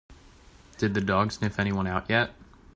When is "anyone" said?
1.59-1.85